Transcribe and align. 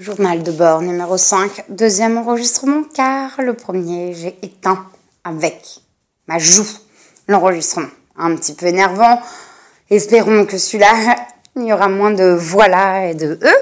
Journal 0.00 0.42
de 0.42 0.50
bord 0.50 0.82
numéro 0.82 1.16
5, 1.16 1.66
deuxième 1.68 2.18
enregistrement, 2.18 2.82
car 2.94 3.30
le 3.40 3.54
premier, 3.54 4.12
j'ai 4.12 4.36
éteint 4.42 4.86
avec 5.22 5.82
ma 6.26 6.40
joue 6.40 6.66
l'enregistrement. 7.28 7.86
Un 8.16 8.34
petit 8.34 8.54
peu 8.54 8.66
énervant. 8.66 9.20
Espérons 9.90 10.46
que 10.46 10.58
celui-là, 10.58 11.14
il 11.54 11.62
y 11.62 11.72
aura 11.72 11.88
moins 11.88 12.10
de 12.10 12.36
voilà 12.36 13.06
et 13.06 13.14
de 13.14 13.38
e. 13.40 13.54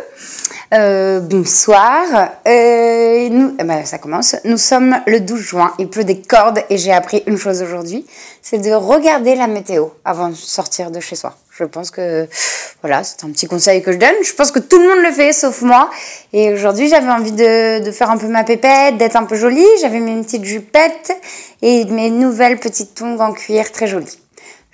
Euh, 0.72 1.20
bonsoir. 1.20 2.30
Euh, 2.48 3.28
nous, 3.28 3.54
eh 3.60 3.64
ben, 3.64 3.84
ça 3.84 3.98
commence. 3.98 4.36
Nous 4.44 4.56
sommes 4.56 4.96
le 5.06 5.20
12 5.20 5.38
juin. 5.38 5.74
Il 5.78 5.88
pleut 5.88 6.04
des 6.04 6.22
cordes 6.22 6.60
et 6.70 6.78
j'ai 6.78 6.92
appris 6.92 7.22
une 7.26 7.36
chose 7.36 7.60
aujourd'hui, 7.60 8.06
c'est 8.40 8.56
de 8.56 8.72
regarder 8.72 9.34
la 9.34 9.48
météo 9.48 9.88
avant 10.06 10.30
de 10.30 10.34
sortir 10.34 10.90
de 10.90 10.98
chez 10.98 11.14
soi. 11.14 11.36
Je 11.50 11.64
pense 11.64 11.90
que 11.90 12.26
voilà, 12.80 13.04
c'est 13.04 13.22
un 13.22 13.30
petit 13.30 13.46
conseil 13.46 13.82
que 13.82 13.92
je 13.92 13.98
donne. 13.98 14.14
Je 14.24 14.32
pense 14.32 14.50
que 14.50 14.60
tout 14.60 14.78
le 14.78 14.88
monde 14.88 15.04
le 15.04 15.12
fait, 15.12 15.34
sauf 15.34 15.60
moi. 15.60 15.90
Et 16.32 16.54
aujourd'hui, 16.54 16.88
j'avais 16.88 17.10
envie 17.10 17.32
de, 17.32 17.84
de, 17.84 17.90
faire 17.90 18.10
un 18.10 18.16
peu 18.16 18.28
ma 18.28 18.42
pépette, 18.42 18.96
d'être 18.96 19.16
un 19.16 19.24
peu 19.24 19.36
jolie. 19.36 19.66
J'avais 19.82 20.00
mes 20.00 20.22
petites 20.22 20.44
jupettes 20.44 21.12
et 21.60 21.84
mes 21.84 22.08
nouvelles 22.08 22.58
petites 22.58 22.94
tongs 22.94 23.18
en 23.20 23.34
cuir 23.34 23.72
très 23.72 23.86
jolies. 23.86 24.18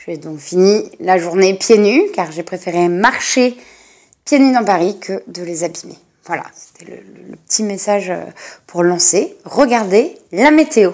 J'ai 0.07 0.17
donc 0.17 0.39
fini 0.39 0.93
la 1.01 1.19
journée 1.19 1.55
pieds 1.55 1.77
nus, 1.77 2.05
car 2.15 2.31
j'ai 2.31 2.45
préféré 2.45 2.87
marcher 2.87 3.57
pieds 4.29 4.41
nus 4.41 4.53
dans 4.53 4.65
Paris 4.65 4.99
que 5.01 5.23
de 5.27 5.43
les 5.43 5.65
abîmer. 5.65 5.97
Voilà, 6.27 6.45
c'était 6.55 6.93
le, 6.93 7.37
petit 7.47 7.63
message 7.63 8.11
euh, 8.11 8.21
pour 8.67 8.83
lancer. 8.83 9.35
Regardez 9.47 10.19
la 10.33 10.51
météo. 10.51 10.93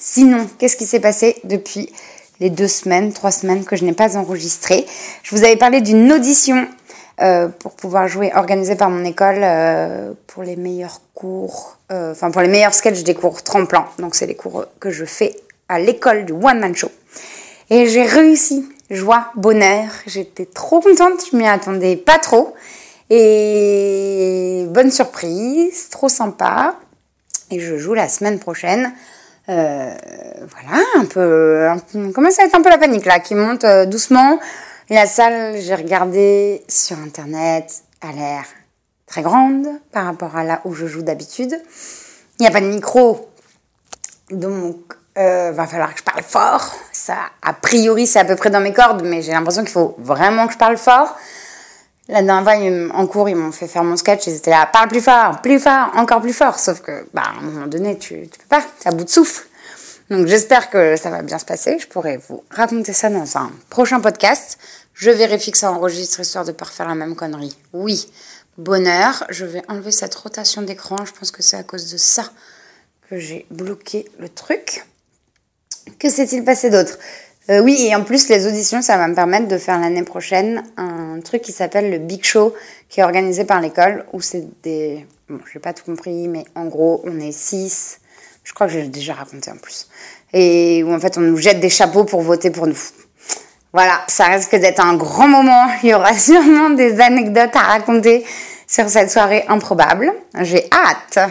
Sinon, 0.00 0.48
qu'est-ce 0.58 0.76
qui 0.76 0.84
s'est 0.84 0.98
passé 0.98 1.36
depuis 1.44 1.92
les 2.40 2.50
deux 2.50 2.66
semaines, 2.66 3.12
trois 3.12 3.30
semaines 3.30 3.64
que 3.64 3.76
je 3.76 3.84
n'ai 3.84 3.92
pas 3.92 4.16
enregistré? 4.16 4.84
Je 5.22 5.36
vous 5.36 5.44
avais 5.44 5.54
parlé 5.54 5.80
d'une 5.80 6.12
audition 6.12 6.66
euh, 7.20 7.46
pour 7.46 7.74
pouvoir 7.74 8.08
jouer 8.08 8.32
organisée 8.34 8.74
par 8.74 8.90
mon 8.90 9.04
école 9.04 9.38
euh, 9.40 10.12
pour 10.26 10.42
les 10.42 10.56
meilleurs 10.56 11.02
cours, 11.14 11.78
pour 11.88 12.42
les 12.42 12.48
meilleurs 12.48 12.74
sketchs 12.74 13.04
des 13.04 13.14
cours 13.14 13.44
tremplin. 13.44 13.86
Donc 14.00 14.16
c'est 14.16 14.26
les 14.26 14.34
cours 14.34 14.64
que 14.80 14.90
je 14.90 15.04
fais 15.04 15.36
à 15.68 15.78
l'école 15.78 16.24
du 16.24 16.32
One 16.32 16.58
Man 16.58 16.74
Show. 16.74 16.90
Et 17.70 17.86
j'ai 17.86 18.02
réussi, 18.02 18.68
joie, 18.94 19.30
bonheur. 19.36 19.90
J'étais 20.06 20.46
trop 20.46 20.80
contente, 20.80 21.20
je 21.30 21.36
m'y 21.36 21.46
attendais 21.46 21.96
pas 21.96 22.18
trop. 22.18 22.54
Et 23.10 24.66
bonne 24.70 24.90
surprise, 24.90 25.88
trop 25.90 26.08
sympa. 26.08 26.76
Et 27.50 27.60
je 27.60 27.76
joue 27.76 27.94
la 27.94 28.08
semaine 28.08 28.38
prochaine 28.38 28.92
euh, 29.48 29.94
voilà, 30.48 30.82
un 30.96 31.04
peu, 31.04 31.68
un 31.68 31.78
peu, 31.78 32.12
commence 32.12 32.38
à 32.38 32.44
être 32.44 32.54
un 32.54 32.62
peu 32.62 32.70
la 32.70 32.78
panique 32.78 33.04
là, 33.04 33.20
qui 33.20 33.34
monte 33.34 33.64
euh, 33.64 33.84
doucement. 33.84 34.38
La 34.88 35.06
salle, 35.06 35.58
j'ai 35.58 35.74
regardé 35.74 36.64
sur 36.68 36.98
internet, 36.98 37.82
a 38.00 38.12
l'air 38.12 38.44
très 39.06 39.22
grande 39.22 39.66
par 39.92 40.06
rapport 40.06 40.36
à 40.36 40.44
là 40.44 40.60
où 40.64 40.72
je 40.72 40.86
joue 40.86 41.02
d'habitude. 41.02 41.54
Il 42.38 42.42
n'y 42.42 42.46
a 42.46 42.50
pas 42.50 42.60
de 42.60 42.66
micro, 42.66 43.28
donc 44.30 44.94
euh, 45.16 45.52
va 45.52 45.66
falloir 45.66 45.92
que 45.92 46.00
je 46.00 46.04
parle 46.04 46.22
fort. 46.22 46.74
Ça, 46.92 47.16
a 47.42 47.52
priori, 47.52 48.06
c'est 48.06 48.18
à 48.18 48.24
peu 48.24 48.36
près 48.36 48.50
dans 48.50 48.60
mes 48.60 48.72
cordes, 48.72 49.02
mais 49.04 49.22
j'ai 49.22 49.32
l'impression 49.32 49.62
qu'il 49.62 49.72
faut 49.72 49.94
vraiment 49.98 50.46
que 50.46 50.54
je 50.54 50.58
parle 50.58 50.76
fort. 50.76 51.16
La 52.08 52.22
dernière 52.22 52.42
fois, 52.42 52.98
en 52.98 53.06
cours, 53.06 53.28
ils 53.28 53.36
m'ont 53.36 53.52
fait 53.52 53.66
faire 53.66 53.84
mon 53.84 53.96
sketch, 53.96 54.26
ils 54.26 54.36
étaient 54.36 54.50
là, 54.50 54.66
parle 54.66 54.88
plus 54.88 55.00
fort, 55.00 55.40
plus 55.40 55.58
fort, 55.58 55.90
encore 55.94 56.20
plus 56.20 56.34
fort. 56.34 56.58
Sauf 56.58 56.80
que, 56.80 57.06
bah, 57.14 57.22
à 57.24 57.38
un 57.38 57.42
moment 57.42 57.66
donné, 57.66 57.96
tu, 57.96 58.28
tu 58.28 58.38
peux 58.38 58.48
pas, 58.48 58.62
t'es 58.80 58.88
à 58.88 58.92
bout 58.92 59.04
de 59.04 59.10
souffle. 59.10 59.46
Donc, 60.10 60.26
j'espère 60.26 60.68
que 60.68 60.96
ça 60.96 61.08
va 61.08 61.22
bien 61.22 61.38
se 61.38 61.46
passer. 61.46 61.78
Je 61.78 61.86
pourrai 61.86 62.18
vous 62.28 62.44
raconter 62.50 62.92
ça 62.92 63.08
dans 63.08 63.38
un 63.38 63.50
prochain 63.70 64.00
podcast. 64.00 64.58
Je 64.92 65.10
vérifie 65.10 65.50
que 65.50 65.58
ça 65.58 65.72
enregistre 65.72 66.20
histoire 66.20 66.44
de 66.44 66.52
pas 66.52 66.66
refaire 66.66 66.86
la 66.86 66.94
même 66.94 67.16
connerie. 67.16 67.56
Oui, 67.72 68.10
bonheur. 68.58 69.24
Je 69.30 69.46
vais 69.46 69.62
enlever 69.68 69.90
cette 69.90 70.14
rotation 70.14 70.60
d'écran. 70.60 70.96
Je 71.06 71.12
pense 71.12 71.30
que 71.30 71.42
c'est 71.42 71.56
à 71.56 71.62
cause 71.62 71.90
de 71.90 71.96
ça 71.96 72.24
que 73.08 73.18
j'ai 73.18 73.46
bloqué 73.50 74.06
le 74.18 74.28
truc. 74.28 74.84
Que 75.98 76.08
s'est-il 76.08 76.44
passé 76.44 76.70
d'autre 76.70 76.98
euh, 77.50 77.60
oui, 77.60 77.86
et 77.86 77.94
en 77.94 78.02
plus, 78.02 78.30
les 78.30 78.46
auditions, 78.46 78.80
ça 78.80 78.96
va 78.96 79.06
me 79.06 79.14
permettre 79.14 79.48
de 79.48 79.58
faire 79.58 79.78
l'année 79.78 80.02
prochaine 80.02 80.62
un 80.78 81.20
truc 81.20 81.42
qui 81.42 81.52
s'appelle 81.52 81.90
le 81.90 81.98
Big 81.98 82.24
Show, 82.24 82.54
qui 82.88 83.00
est 83.00 83.02
organisé 83.02 83.44
par 83.44 83.60
l'école, 83.60 84.06
où 84.14 84.22
c'est 84.22 84.46
des... 84.62 85.06
Bon, 85.28 85.38
j'ai 85.52 85.58
pas 85.58 85.74
tout 85.74 85.84
compris, 85.84 86.26
mais 86.26 86.44
en 86.54 86.64
gros, 86.64 87.02
on 87.04 87.20
est 87.20 87.32
six. 87.32 87.98
Je 88.44 88.54
crois 88.54 88.66
que 88.66 88.72
j'ai 88.72 88.88
déjà 88.88 89.12
raconté 89.12 89.50
en 89.50 89.56
plus. 89.56 89.88
Et 90.32 90.82
où 90.84 90.94
en 90.94 90.98
fait, 90.98 91.18
on 91.18 91.20
nous 91.20 91.36
jette 91.36 91.60
des 91.60 91.68
chapeaux 91.68 92.04
pour 92.04 92.22
voter 92.22 92.50
pour 92.50 92.66
nous. 92.66 92.78
Voilà, 93.74 94.00
ça 94.06 94.26
risque 94.26 94.56
d'être 94.56 94.80
un 94.80 94.94
grand 94.94 95.28
moment. 95.28 95.66
Il 95.82 95.90
y 95.90 95.94
aura 95.94 96.14
sûrement 96.18 96.70
des 96.70 96.98
anecdotes 97.00 97.54
à 97.56 97.60
raconter 97.60 98.24
sur 98.66 98.88
cette 98.88 99.10
soirée 99.10 99.44
improbable. 99.48 100.12
J'ai 100.40 100.66
hâte. 100.72 101.30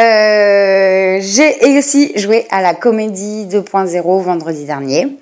Euh, 0.00 1.18
j'ai 1.20 1.78
aussi 1.78 2.18
joué 2.18 2.46
à 2.50 2.62
la 2.62 2.72
comédie 2.74 3.46
2.0 3.46 4.22
vendredi 4.22 4.64
dernier. 4.64 5.18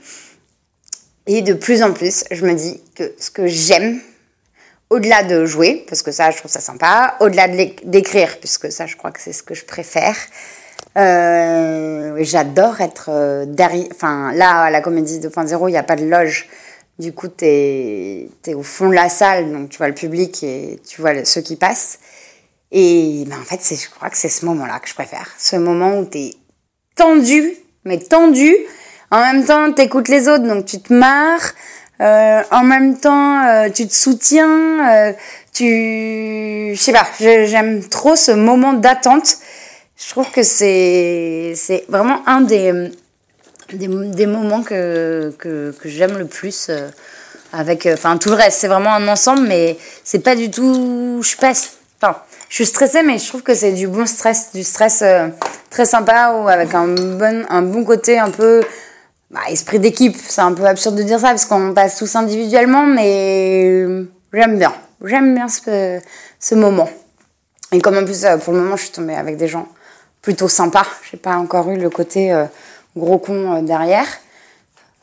Et 1.26 1.42
de 1.42 1.52
plus 1.52 1.82
en 1.82 1.92
plus, 1.92 2.24
je 2.30 2.46
me 2.46 2.54
dis 2.54 2.80
que 2.94 3.12
ce 3.18 3.30
que 3.30 3.48
j'aime, 3.48 3.98
au-delà 4.88 5.24
de 5.24 5.44
jouer, 5.44 5.84
parce 5.88 6.02
que 6.02 6.12
ça, 6.12 6.30
je 6.30 6.38
trouve 6.38 6.50
ça 6.50 6.60
sympa, 6.60 7.16
au-delà 7.20 7.48
d'écrire, 7.48 8.38
puisque 8.38 8.70
ça, 8.70 8.86
je 8.86 8.96
crois 8.96 9.10
que 9.10 9.20
c'est 9.20 9.32
ce 9.32 9.42
que 9.42 9.54
je 9.54 9.64
préfère, 9.64 10.16
euh, 10.96 12.16
j'adore 12.20 12.80
être 12.80 13.10
euh, 13.10 13.44
derrière. 13.46 13.88
Enfin, 13.92 14.32
là, 14.32 14.62
à 14.62 14.70
la 14.70 14.80
comédie 14.80 15.18
2.0, 15.18 15.68
il 15.68 15.72
n'y 15.72 15.76
a 15.76 15.82
pas 15.82 15.96
de 15.96 16.04
loge. 16.04 16.48
Du 16.98 17.12
coup, 17.12 17.28
tu 17.28 17.44
es, 17.44 18.28
au 18.54 18.62
fond 18.62 18.88
de 18.88 18.94
la 18.94 19.08
salle, 19.08 19.52
donc 19.52 19.70
tu 19.70 19.78
vois 19.78 19.88
le 19.88 19.94
public 19.94 20.42
et 20.44 20.80
tu 20.86 21.00
vois 21.00 21.24
ceux 21.24 21.40
qui 21.40 21.56
passent. 21.56 21.98
Et 22.70 23.24
ben, 23.26 23.38
en 23.40 23.44
fait, 23.44 23.60
je 23.74 23.88
crois 23.90 24.10
que 24.10 24.16
c'est 24.16 24.28
ce 24.28 24.44
moment-là 24.46 24.78
que 24.80 24.88
je 24.88 24.94
préfère. 24.94 25.28
Ce 25.38 25.56
moment 25.56 25.98
où 25.98 26.04
tu 26.04 26.18
es 26.18 26.34
tendu, 26.94 27.54
mais 27.84 27.98
tendu. 27.98 28.54
En 29.10 29.20
même 29.20 29.44
temps, 29.44 29.72
tu 29.72 29.82
écoutes 29.82 30.08
les 30.08 30.28
autres, 30.28 30.44
donc 30.44 30.66
tu 30.66 30.80
te 30.80 30.92
marres. 30.92 31.52
Euh, 32.00 32.42
en 32.50 32.62
même 32.62 32.98
temps, 32.98 33.46
euh, 33.46 33.70
tu 33.70 33.86
te 33.88 33.94
soutiens. 33.94 35.08
Euh, 35.08 35.12
tu... 35.52 36.74
Je 36.74 36.78
sais 36.78 36.92
pas, 36.92 37.06
j'aime 37.18 37.82
trop 37.88 38.16
ce 38.16 38.32
moment 38.32 38.74
d'attente. 38.74 39.38
Je 39.96 40.08
trouve 40.10 40.30
que 40.30 40.44
c'est 40.44 41.54
c'est 41.56 41.84
vraiment 41.88 42.22
un 42.26 42.42
des, 42.42 42.92
des, 43.72 43.88
des 43.88 44.26
moments 44.26 44.62
que, 44.62 45.34
que, 45.38 45.74
que 45.80 45.88
j'aime 45.88 46.16
le 46.18 46.26
plus 46.26 46.68
euh, 46.70 46.88
avec 47.52 47.88
enfin 47.92 48.16
tout 48.16 48.28
le 48.28 48.36
reste 48.36 48.60
c'est 48.60 48.68
vraiment 48.68 48.94
un 48.94 49.08
ensemble 49.08 49.48
mais 49.48 49.76
c'est 50.04 50.20
pas 50.20 50.36
du 50.36 50.50
tout 50.50 51.18
je 51.20 51.28
suis 51.28 51.36
pas 51.36 51.52
je 52.02 52.54
suis 52.54 52.66
stressée, 52.66 53.02
mais 53.02 53.18
je 53.18 53.26
trouve 53.28 53.42
que 53.42 53.54
c'est 53.54 53.72
du 53.72 53.88
bon 53.88 54.06
stress, 54.06 54.52
du 54.52 54.62
stress 54.62 55.02
euh, 55.02 55.28
très 55.70 55.84
sympa 55.84 56.32
ou 56.38 56.48
avec 56.48 56.74
un 56.74 56.86
bon, 56.88 57.44
un 57.48 57.62
bon 57.62 57.84
côté 57.84 58.18
un 58.18 58.30
peu 58.30 58.62
bah, 59.30 59.40
esprit 59.48 59.78
d'équipe. 59.78 60.16
C'est 60.16 60.40
un 60.40 60.52
peu 60.52 60.64
absurde 60.64 60.96
de 60.96 61.02
dire 61.02 61.20
ça 61.20 61.28
parce 61.28 61.44
qu'on 61.44 61.74
passe 61.74 61.96
tous 61.96 62.14
individuellement, 62.16 62.86
mais 62.86 63.86
j'aime 64.32 64.58
bien. 64.58 64.74
J'aime 65.04 65.34
bien 65.34 65.48
ce, 65.48 66.00
ce 66.40 66.54
moment. 66.54 66.88
Et 67.70 67.80
comme 67.80 67.96
en 67.96 68.04
plus, 68.04 68.24
euh, 68.24 68.36
pour 68.38 68.52
le 68.52 68.60
moment, 68.60 68.76
je 68.76 68.84
suis 68.84 68.92
tombée 68.92 69.14
avec 69.14 69.36
des 69.36 69.48
gens 69.48 69.68
plutôt 70.22 70.48
sympas. 70.48 70.86
J'ai 71.10 71.18
pas 71.18 71.36
encore 71.36 71.70
eu 71.70 71.76
le 71.76 71.90
côté 71.90 72.32
euh, 72.32 72.46
gros 72.96 73.18
con 73.18 73.56
euh, 73.56 73.62
derrière. 73.62 74.06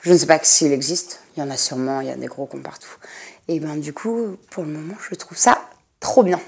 Je 0.01 0.11
ne 0.11 0.17
sais 0.17 0.25
pas 0.25 0.39
s'il 0.41 0.73
existe. 0.73 1.21
Il 1.35 1.41
y 1.41 1.43
en 1.43 1.49
a 1.49 1.57
sûrement, 1.57 2.01
il 2.01 2.07
y 2.07 2.11
a 2.11 2.15
des 2.15 2.27
gros 2.27 2.45
cons 2.45 2.59
partout. 2.59 2.95
Et 3.47 3.59
ben 3.59 3.75
du 3.75 3.93
coup, 3.93 4.37
pour 4.49 4.63
le 4.63 4.71
moment, 4.71 4.95
je 5.09 5.15
trouve 5.15 5.37
ça 5.37 5.59
trop 5.99 6.23
bien. 6.23 6.39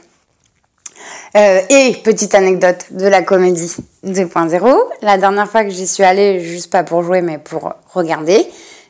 Euh, 1.35 1.61
et 1.69 1.93
petite 2.03 2.35
anecdote 2.35 2.85
de 2.91 3.05
la 3.05 3.21
comédie 3.21 3.75
2.0, 4.05 4.77
la 5.01 5.17
dernière 5.17 5.49
fois 5.49 5.63
que 5.63 5.69
j'y 5.69 5.85
suis 5.85 6.03
allée, 6.03 6.39
juste 6.39 6.71
pas 6.71 6.83
pour 6.83 7.03
jouer, 7.03 7.21
mais 7.21 7.37
pour 7.37 7.73
regarder, 7.93 8.47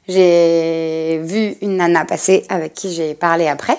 j'ai 0.08 1.20
vu 1.24 1.56
une 1.62 1.78
nana 1.78 2.06
passer 2.06 2.46
avec 2.50 2.74
qui 2.74 2.94
j'ai 2.94 3.16
parlé 3.16 3.48
après 3.48 3.78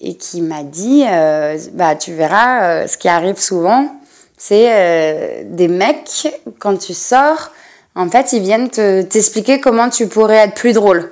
et 0.00 0.14
qui 0.16 0.42
m'a 0.42 0.62
dit, 0.62 1.04
euh, 1.08 1.58
bah 1.72 1.96
tu 1.96 2.12
verras, 2.12 2.62
euh, 2.62 2.86
ce 2.86 2.98
qui 2.98 3.08
arrive 3.08 3.38
souvent, 3.38 3.88
c'est 4.36 5.44
des 5.46 5.66
mecs 5.66 6.28
quand 6.60 6.76
tu 6.76 6.94
sors, 6.94 7.50
en 7.96 8.08
fait, 8.08 8.32
ils 8.32 8.42
viennent 8.42 8.70
te 8.70 9.02
t'expliquer 9.02 9.60
comment 9.60 9.88
tu 9.90 10.06
pourrais 10.06 10.36
être 10.36 10.54
plus 10.54 10.72
drôle. 10.72 11.10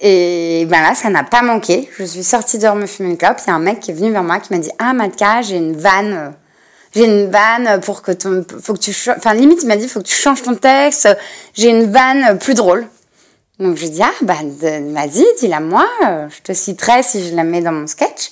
Et 0.00 0.66
ben 0.66 0.80
là, 0.80 0.94
ça 0.94 1.10
n'a 1.10 1.24
pas 1.24 1.42
manqué. 1.42 1.88
Je 1.98 2.04
suis 2.04 2.24
sortie 2.24 2.58
dehors 2.58 2.74
me 2.74 2.86
fumer 2.86 3.10
une 3.10 3.18
clope. 3.18 3.38
Il 3.46 3.50
y 3.50 3.52
a 3.52 3.54
un 3.54 3.60
mec 3.60 3.80
qui 3.80 3.90
est 3.90 3.94
venu 3.94 4.10
vers 4.10 4.22
moi 4.22 4.38
qui 4.40 4.52
m'a 4.52 4.58
dit 4.58 4.70
Ah, 4.78 4.94
Matka, 4.94 5.42
j'ai 5.42 5.56
une 5.56 5.76
vanne. 5.76 6.34
J'ai 6.94 7.04
une 7.04 7.30
vanne 7.30 7.80
pour 7.82 8.02
que 8.02 8.12
ton. 8.12 8.44
Faut 8.62 8.72
que 8.72 8.78
tu. 8.78 8.94
Enfin, 9.14 9.34
limite, 9.34 9.62
il 9.62 9.68
m'a 9.68 9.76
dit 9.76 9.88
Faut 9.88 10.00
que 10.00 10.06
tu 10.06 10.14
changes 10.14 10.42
ton 10.42 10.54
texte. 10.54 11.08
J'ai 11.52 11.68
une 11.68 11.90
vanne 11.90 12.38
plus 12.38 12.54
drôle. 12.54 12.86
Donc, 13.58 13.76
j'ai 13.76 13.90
dit 13.90 14.02
Ah, 14.02 14.12
bah, 14.22 14.38
vas-y, 14.42 15.26
dis-la 15.38 15.60
moi. 15.60 15.86
Je 16.02 16.42
te 16.42 16.54
citerai 16.54 17.02
si 17.02 17.28
je 17.28 17.36
la 17.36 17.44
mets 17.44 17.60
dans 17.60 17.72
mon 17.72 17.86
sketch. 17.86 18.30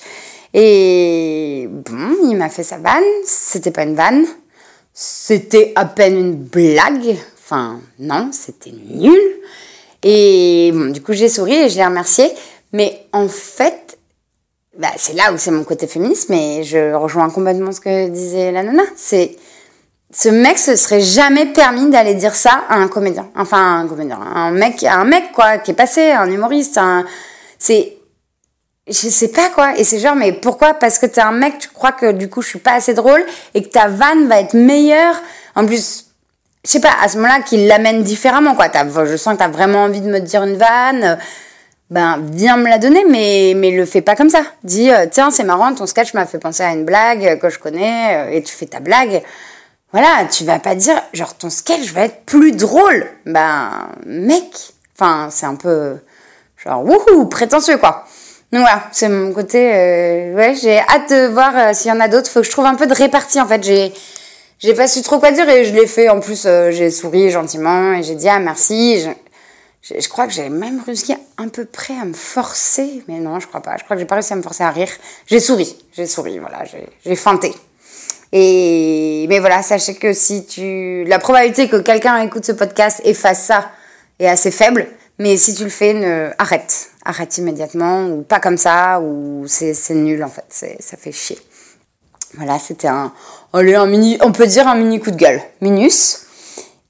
Et 0.55 1.67
bon, 1.69 2.15
il 2.23 2.35
m'a 2.35 2.49
fait 2.49 2.63
sa 2.63 2.77
vanne. 2.77 3.03
C'était 3.25 3.71
pas 3.71 3.83
une 3.83 3.95
vanne. 3.95 4.25
C'était 4.91 5.71
à 5.75 5.85
peine 5.85 6.17
une 6.17 6.35
blague. 6.35 7.15
Enfin, 7.43 7.79
non, 7.99 8.31
c'était 8.31 8.71
nul. 8.71 9.19
Et 10.03 10.71
bon, 10.73 10.91
du 10.91 11.01
coup, 11.01 11.13
j'ai 11.13 11.29
souri 11.29 11.55
et 11.55 11.69
je 11.69 11.77
l'ai 11.77 11.85
remercié. 11.85 12.31
Mais 12.71 13.05
en 13.13 13.27
fait, 13.27 13.97
bah, 14.77 14.89
c'est 14.97 15.13
là 15.13 15.33
où 15.33 15.37
c'est 15.37 15.51
mon 15.51 15.63
côté 15.63 15.87
féministe, 15.87 16.29
mais 16.29 16.63
je 16.63 16.93
rejoins 16.93 17.29
complètement 17.29 17.71
ce 17.71 17.79
que 17.79 18.07
disait 18.07 18.51
la 18.51 18.63
nana. 18.63 18.83
C'est 18.95 19.35
ce 20.11 20.29
mec 20.29 20.57
se 20.57 20.75
serait 20.75 21.01
jamais 21.01 21.47
permis 21.47 21.89
d'aller 21.89 22.15
dire 22.15 22.33
ça 22.33 22.63
à 22.69 22.75
un 22.75 22.87
comédien. 22.87 23.29
Enfin, 23.35 23.81
un 23.81 23.87
comédien, 23.87 24.19
un 24.19 24.51
mec, 24.51 24.83
un 24.83 25.03
mec 25.03 25.31
quoi, 25.33 25.57
qui 25.59 25.71
est 25.71 25.75
passé, 25.75 26.11
un 26.11 26.29
humoriste. 26.29 26.77
Un... 26.77 27.05
C'est, 27.57 27.97
je 28.87 29.09
sais 29.09 29.27
pas 29.27 29.49
quoi. 29.49 29.77
Et 29.77 29.83
c'est 29.83 29.99
genre, 29.99 30.15
mais 30.15 30.33
pourquoi? 30.33 30.73
Parce 30.73 30.97
que 30.97 31.05
t'es 31.05 31.21
un 31.21 31.31
mec, 31.31 31.59
tu 31.59 31.69
crois 31.69 31.91
que 31.91 32.11
du 32.11 32.29
coup 32.29 32.41
je 32.41 32.49
suis 32.49 32.59
pas 32.59 32.73
assez 32.73 32.93
drôle 32.93 33.23
et 33.53 33.61
que 33.61 33.69
ta 33.69 33.87
vanne 33.87 34.27
va 34.27 34.39
être 34.39 34.55
meilleure. 34.55 35.15
En 35.55 35.65
plus, 35.65 36.08
je 36.69 36.73
sais 36.73 36.81
pas, 36.81 36.93
à 37.01 37.07
ce 37.07 37.17
moment-là, 37.17 37.41
qu'il 37.41 37.65
l'amène 37.65 38.03
différemment 38.03 38.53
quoi. 38.53 38.67
je 39.05 39.17
sens 39.17 39.33
que 39.33 39.39
t'as 39.39 39.47
vraiment 39.47 39.85
envie 39.85 40.01
de 40.01 40.07
me 40.07 40.19
dire 40.19 40.43
une 40.43 40.55
vanne 40.55 41.17
ben 41.89 42.23
viens 42.31 42.57
me 42.57 42.69
la 42.69 42.77
donner, 42.77 43.03
mais 43.09 43.53
mais 43.55 43.71
le 43.71 43.83
fais 43.83 44.01
pas 44.01 44.15
comme 44.15 44.29
ça. 44.29 44.43
Dis 44.63 44.91
euh, 44.91 45.07
tiens 45.09 45.31
c'est 45.31 45.43
marrant, 45.43 45.73
ton 45.73 45.87
sketch 45.87 46.13
m'a 46.13 46.27
fait 46.27 46.37
penser 46.37 46.61
à 46.61 46.73
une 46.73 46.85
blague 46.85 47.39
que 47.39 47.49
je 47.49 47.57
connais 47.57 48.15
euh, 48.15 48.31
et 48.31 48.43
tu 48.43 48.53
fais 48.53 48.67
ta 48.67 48.79
blague. 48.79 49.23
Voilà, 49.91 50.25
tu 50.31 50.43
vas 50.43 50.59
pas 50.59 50.75
dire 50.75 51.01
genre 51.13 51.33
ton 51.33 51.49
sketch 51.49 51.91
va 51.91 52.05
être 52.05 52.25
plus 52.25 52.51
drôle. 52.51 53.07
Ben 53.25 53.89
mec, 54.05 54.45
enfin 54.95 55.29
c'est 55.31 55.47
un 55.47 55.55
peu 55.55 55.97
genre 56.63 56.85
wouhou 56.85 57.25
prétentieux 57.25 57.77
quoi. 57.77 58.05
Donc 58.51 58.61
voilà, 58.61 58.83
c'est 58.91 59.09
mon 59.09 59.33
côté. 59.33 59.71
Euh, 59.73 60.35
ouais, 60.35 60.53
j'ai 60.61 60.77
hâte 60.79 61.09
de 61.09 61.27
voir 61.27 61.73
s'il 61.73 61.89
y 61.89 61.91
en 61.91 61.99
a 61.99 62.07
d'autres. 62.07 62.29
Faut 62.29 62.41
que 62.41 62.45
je 62.45 62.51
trouve 62.51 62.65
un 62.65 62.75
peu 62.75 62.85
de 62.85 62.93
répartie 62.93 63.41
en 63.41 63.47
fait. 63.47 63.63
J'ai 63.63 63.91
j'ai 64.59 64.73
pas 64.73 64.87
su 64.87 65.01
trop 65.01 65.19
quoi 65.19 65.31
dire 65.31 65.47
et 65.49 65.65
je 65.65 65.73
l'ai 65.73 65.87
fait. 65.87 66.09
En 66.09 66.19
plus, 66.19 66.43
j'ai 66.43 66.91
souri 66.91 67.31
gentiment 67.31 67.93
et 67.93 68.03
j'ai 68.03 68.15
dit 68.15 68.27
ah 68.27 68.39
merci. 68.39 69.05
Je, 69.81 70.09
crois 70.09 70.27
que 70.27 70.33
j'ai 70.33 70.49
même 70.49 70.81
réussi 70.85 71.15
un 71.37 71.47
peu 71.47 71.63
près 71.65 71.97
à 71.97 72.03
me 72.03 72.13
forcer, 72.13 73.01
mais 73.07 73.19
non, 73.19 73.39
je 73.39 73.47
crois 73.47 73.61
pas. 73.61 73.77
Je 73.77 73.85
crois 73.85 73.95
que 73.95 74.01
j'ai 74.01 74.05
pas 74.05 74.15
réussi 74.15 74.33
à 74.33 74.35
me 74.35 74.41
forcer 74.41 74.63
à 74.63 74.71
rire. 74.71 74.89
J'ai 75.27 75.39
souri, 75.39 75.75
j'ai 75.93 76.05
souri, 76.05 76.37
voilà, 76.39 76.63
j'ai 77.05 77.15
feinté. 77.15 77.53
Et 78.31 79.25
mais 79.29 79.39
voilà, 79.39 79.63
sachez 79.63 79.95
que 79.95 80.13
si 80.13 80.45
tu, 80.45 81.05
la 81.05 81.17
probabilité 81.17 81.67
que 81.69 81.77
quelqu'un 81.77 82.21
écoute 82.21 82.45
ce 82.45 82.51
podcast 82.51 83.01
et 83.05 83.13
fasse 83.13 83.45
ça 83.45 83.71
est 84.19 84.27
assez 84.27 84.51
faible. 84.51 84.87
Mais 85.17 85.35
si 85.37 85.53
tu 85.53 85.63
le 85.63 85.69
fais, 85.69 86.33
arrête, 86.37 86.91
arrête 87.03 87.37
immédiatement 87.37 88.07
ou 88.07 88.21
pas 88.21 88.39
comme 88.39 88.57
ça 88.57 88.99
ou 89.01 89.45
c'est 89.47 89.73
nul 89.91 90.23
en 90.23 90.29
fait, 90.29 90.77
ça 90.79 90.97
fait 90.97 91.11
chier. 91.11 91.39
Voilà, 92.35 92.59
c'était 92.59 92.87
un, 92.87 93.11
un 93.53 93.85
mini, 93.85 94.17
on 94.21 94.31
peut 94.31 94.47
dire 94.47 94.67
un 94.67 94.75
mini 94.75 94.99
coup 94.99 95.11
de 95.11 95.17
gueule, 95.17 95.41
minus. 95.61 96.25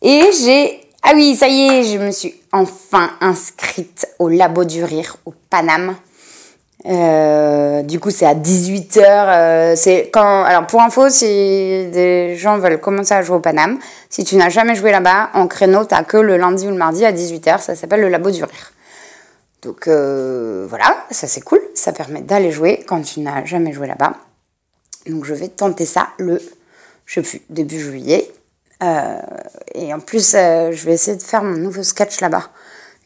Et 0.02 0.30
j'ai 0.44 0.82
ah 1.02 1.14
oui, 1.16 1.36
ça 1.36 1.48
y 1.48 1.62
est, 1.62 1.84
je 1.84 1.98
me 1.98 2.12
suis 2.12 2.36
enfin 2.52 3.12
inscrite 3.22 4.08
au 4.20 4.28
Labo 4.28 4.66
du 4.66 4.84
Rire, 4.84 5.16
au 5.26 5.34
Paname. 5.50 5.96
Euh, 6.86 7.82
du 7.84 8.00
coup, 8.00 8.10
c'est 8.10 8.26
à 8.26 8.36
18h. 8.36 9.02
Euh, 9.02 9.74
c'est 9.76 10.10
quand. 10.12 10.44
Alors, 10.44 10.68
pour 10.68 10.82
info, 10.82 11.10
si 11.10 11.26
des 11.26 12.36
gens 12.38 12.58
veulent 12.58 12.80
commencer 12.80 13.14
à 13.14 13.22
jouer 13.22 13.38
au 13.38 13.40
Paname, 13.40 13.80
si 14.10 14.24
tu 14.24 14.36
n'as 14.36 14.50
jamais 14.50 14.76
joué 14.76 14.92
là-bas, 14.92 15.30
en 15.34 15.48
créneau, 15.48 15.86
t'as 15.86 16.04
que 16.04 16.18
le 16.18 16.38
lundi 16.38 16.68
ou 16.68 16.72
le 16.72 16.78
mardi 16.78 17.06
à 17.06 17.14
18h. 17.14 17.62
Ça 17.62 17.76
s'appelle 17.76 18.02
le 18.02 18.10
Labo 18.10 18.30
du 18.30 18.44
Rire. 18.44 18.74
Donc 19.62 19.88
euh, 19.88 20.66
voilà, 20.70 21.06
ça 21.12 21.28
c'est 21.28 21.42
cool. 21.42 21.62
Ça 21.76 21.92
permet 21.94 22.22
d'aller 22.22 22.52
jouer 22.52 22.84
quand 22.88 23.02
tu 23.02 23.22
n'as 23.22 23.46
jamais 23.46 23.72
joué 23.72 23.88
là-bas. 23.88 24.14
Donc 25.10 25.26
je 25.26 25.34
vais 25.34 25.48
tenter 25.48 25.86
ça 25.86 26.10
le, 26.18 26.42
je 27.06 27.16
sais 27.16 27.22
plus, 27.22 27.42
début 27.50 27.80
juillet. 27.80 28.32
Euh, 28.82 29.20
et 29.74 29.94
en 29.94 30.00
plus, 30.00 30.34
euh, 30.36 30.72
je 30.72 30.86
vais 30.86 30.94
essayer 30.94 31.18
de 31.18 31.24
faire 31.24 31.44
mon 31.44 31.58
nouveau 31.58 31.84
sketch 31.84 32.22
là-bas, 32.22 32.50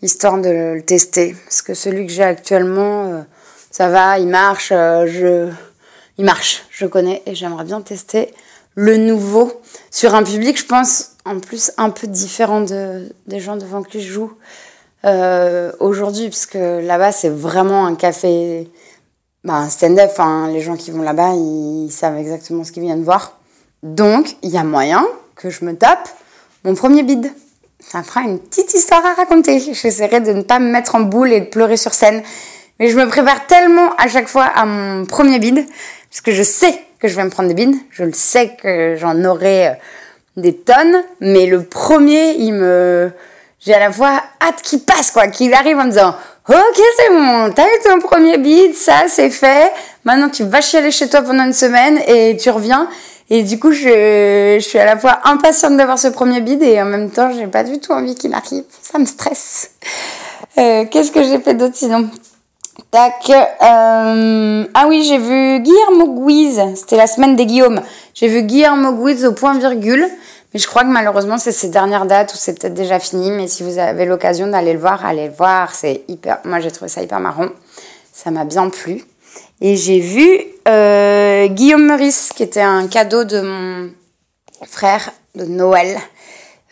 histoire 0.01 0.39
de 0.39 0.75
le 0.75 0.81
tester. 0.81 1.35
Parce 1.45 1.61
que 1.61 1.73
celui 1.73 2.05
que 2.05 2.11
j'ai 2.11 2.23
actuellement, 2.23 3.05
euh, 3.05 3.21
ça 3.71 3.89
va, 3.89 4.19
il 4.19 4.27
marche, 4.27 4.69
je... 4.69 5.49
il 6.17 6.25
marche, 6.25 6.63
je 6.69 6.85
connais, 6.85 7.23
et 7.25 7.33
j'aimerais 7.33 7.63
bien 7.63 7.81
tester 7.81 8.33
le 8.75 8.97
nouveau 8.97 9.51
sur 9.89 10.13
un 10.15 10.23
public, 10.23 10.59
je 10.59 10.65
pense, 10.65 11.11
en 11.25 11.39
plus 11.39 11.71
un 11.77 11.89
peu 11.89 12.07
différent 12.07 12.61
de, 12.61 13.11
des 13.27 13.39
gens 13.39 13.55
devant 13.55 13.81
qui 13.83 14.01
je 14.01 14.11
joue 14.11 14.33
aujourd'hui, 15.79 16.29
puisque 16.29 16.53
là-bas, 16.53 17.11
c'est 17.11 17.29
vraiment 17.29 17.85
un 17.85 17.95
café, 17.95 18.69
bah, 19.43 19.55
un 19.55 19.69
stand-up. 19.69 20.11
Hein. 20.19 20.49
Les 20.51 20.61
gens 20.61 20.75
qui 20.75 20.91
vont 20.91 21.01
là-bas, 21.01 21.31
ils 21.35 21.91
savent 21.91 22.17
exactement 22.17 22.63
ce 22.63 22.71
qu'ils 22.71 22.83
viennent 22.83 23.03
voir. 23.03 23.39
Donc, 23.81 24.37
il 24.41 24.49
y 24.49 24.57
a 24.57 24.63
moyen 24.63 25.05
que 25.35 25.49
je 25.49 25.65
me 25.65 25.75
tape 25.75 26.09
mon 26.63 26.75
premier 26.75 27.03
bide. 27.03 27.31
Ça 27.79 28.01
fera 28.03 28.21
une 28.21 28.39
petite 28.39 28.73
histoire 28.73 29.05
à 29.05 29.13
raconter. 29.13 29.59
J'essaierai 29.59 30.21
de 30.21 30.31
ne 30.31 30.41
pas 30.41 30.59
me 30.59 30.71
mettre 30.71 30.95
en 30.95 31.01
boule 31.01 31.33
et 31.33 31.41
de 31.41 31.45
pleurer 31.45 31.75
sur 31.75 31.93
scène. 31.93 32.23
Mais 32.79 32.87
je 32.87 32.97
me 32.97 33.07
prépare 33.07 33.45
tellement 33.45 33.93
à 33.97 34.07
chaque 34.07 34.27
fois 34.27 34.45
à 34.45 34.65
mon 34.65 35.05
premier 35.05 35.39
bide, 35.39 35.65
parce 36.09 36.21
que 36.21 36.31
je 36.31 36.43
sais 36.43 36.79
que 36.99 37.07
je 37.07 37.15
vais 37.15 37.23
me 37.23 37.29
prendre 37.29 37.49
des 37.49 37.55
bides. 37.55 37.75
Je 37.91 38.03
le 38.03 38.13
sais 38.13 38.55
que 38.61 38.95
j'en 38.97 39.23
aurai 39.25 39.67
euh, 39.67 39.73
des 40.37 40.55
tonnes, 40.55 41.03
mais 41.19 41.45
le 41.45 41.63
premier, 41.63 42.35
il 42.35 42.53
me, 42.53 43.11
j'ai 43.59 43.73
à 43.73 43.79
la 43.79 43.91
fois 43.91 44.23
hâte 44.41 44.61
qu'il 44.63 44.79
passe, 44.79 45.11
quoi, 45.11 45.27
qu'il 45.27 45.53
arrive 45.53 45.77
en 45.77 45.83
me 45.83 45.89
disant, 45.89 46.15
ok, 46.49 46.81
c'est 46.97 47.09
bon, 47.09 47.51
t'as 47.55 47.65
eu 47.65 47.79
ton 47.83 47.99
premier 47.99 48.37
bide, 48.37 48.75
ça, 48.75 49.03
c'est 49.07 49.29
fait. 49.29 49.71
Maintenant, 50.03 50.29
tu 50.29 50.43
vas 50.43 50.61
chialer 50.61 50.91
chez 50.91 51.09
toi 51.09 51.21
pendant 51.21 51.45
une 51.45 51.53
semaine 51.53 51.99
et 52.07 52.37
tu 52.37 52.49
reviens. 52.49 52.89
Et 53.29 53.43
du 53.43 53.57
coup, 53.57 53.71
je, 53.71 54.57
je 54.59 54.65
suis 54.65 54.77
à 54.77 54.85
la 54.85 54.97
fois 54.97 55.19
impatiente 55.23 55.77
d'avoir 55.77 55.97
ce 55.97 56.09
premier 56.09 56.41
bide 56.41 56.61
et 56.61 56.81
en 56.81 56.85
même 56.85 57.09
temps, 57.09 57.31
j'ai 57.31 57.47
pas 57.47 57.63
du 57.63 57.79
tout 57.79 57.93
envie 57.93 58.15
qu'il 58.15 58.33
arrive. 58.33 58.63
Ça 58.81 58.99
me 58.99 59.05
stresse. 59.05 59.71
Euh, 60.57 60.85
Qu'est-ce 60.91 61.11
que 61.11 61.23
j'ai 61.23 61.39
fait 61.39 61.53
d'autre 61.53 61.75
sinon? 61.75 62.09
Tac. 62.91 63.29
Euh, 63.29 64.65
ah 64.73 64.85
oui, 64.87 65.03
j'ai 65.03 65.17
vu 65.17 65.59
Guillermo 65.61 66.25
Guiz. 66.25 66.61
C'était 66.75 66.97
la 66.97 67.07
semaine 67.07 67.35
des 67.35 67.45
Guillaume. 67.45 67.81
J'ai 68.13 68.27
vu 68.27 68.43
Guillermo 68.43 68.91
Guiz 69.03 69.25
au 69.25 69.31
point 69.31 69.57
virgule. 69.57 70.07
Mais 70.53 70.59
je 70.59 70.67
crois 70.67 70.83
que 70.83 70.89
malheureusement, 70.89 71.37
c'est 71.37 71.51
ses 71.51 71.69
dernières 71.69 72.05
dates 72.05 72.33
ou 72.33 72.37
c'est 72.37 72.59
peut-être 72.59 72.73
déjà 72.73 72.99
fini. 72.99 73.31
Mais 73.31 73.47
si 73.47 73.63
vous 73.63 73.79
avez 73.79 74.05
l'occasion 74.05 74.47
d'aller 74.47 74.73
le 74.73 74.79
voir, 74.79 75.05
allez 75.05 75.27
le 75.27 75.33
voir. 75.33 75.73
C'est 75.73 76.03
hyper. 76.07 76.39
Moi, 76.45 76.59
j'ai 76.59 76.71
trouvé 76.71 76.89
ça 76.89 77.01
hyper 77.01 77.19
marrant. 77.19 77.47
Ça 78.11 78.29
m'a 78.29 78.45
bien 78.45 78.69
plu. 78.69 79.03
Et 79.61 79.75
j'ai 79.75 79.99
vu 79.99 80.41
euh, 80.67 81.47
Guillaume 81.47 81.85
Meurice, 81.85 82.31
qui 82.35 82.43
était 82.43 82.61
un 82.61 82.87
cadeau 82.87 83.23
de 83.23 83.41
mon 83.41 83.89
frère 84.65 85.11
de 85.35 85.45
Noël. 85.45 85.97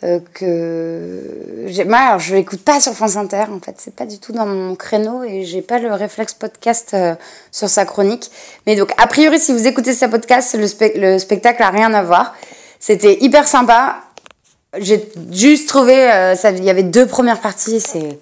Euh, 0.04 0.20
que 0.34 1.68
alors 1.94 2.18
je 2.18 2.34
l'écoute 2.34 2.64
pas 2.64 2.80
sur 2.80 2.94
France 2.94 3.18
Inter 3.18 3.44
en 3.52 3.60
fait 3.60 3.76
c'est 3.78 3.94
pas 3.96 4.08
du 4.08 4.18
tout 4.18 4.32
dans 4.32 4.48
mon 4.48 4.74
créneau 4.74 5.24
et 5.24 5.44
j'ai 5.44 5.62
pas 5.62 5.78
le 5.78 5.94
réflexe 5.94 6.34
podcast 6.34 6.96
euh, 6.96 7.14
sur 7.52 7.70
sa 7.70 7.86
chronique 7.86 8.32
mais 8.66 8.76
donc 8.76 8.92
a 8.98 9.06
priori 9.06 9.40
si 9.40 9.54
vous 9.54 9.68
écoutez 9.68 9.94
sa 9.94 10.10
podcast 10.10 10.56
le, 10.56 10.66
le 11.00 11.20
spectacle 11.20 11.62
a 11.62 11.70
rien 11.70 11.94
à 11.94 12.02
voir 12.02 12.34
c'était 12.82 13.18
hyper 13.22 13.48
sympa 13.48 14.02
j'ai 14.78 15.10
juste 15.32 15.70
trouvé 15.70 16.10
ça 16.36 16.52
il 16.52 16.64
y 16.66 16.70
avait 16.70 16.84
deux 16.84 17.06
premières 17.06 17.40
parties 17.40 17.80
c'est 17.80 18.20